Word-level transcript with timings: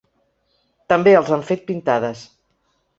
També 0.95 1.15
els 1.21 1.31
han 1.37 1.47
fet 1.53 1.65
pintades. 1.71 2.29